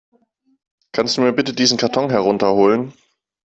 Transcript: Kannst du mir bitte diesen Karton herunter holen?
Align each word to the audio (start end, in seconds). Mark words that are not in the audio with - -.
Kannst 0.93 1.15
du 1.17 1.21
mir 1.21 1.31
bitte 1.31 1.53
diesen 1.53 1.77
Karton 1.77 2.09
herunter 2.09 2.53
holen? 2.55 2.91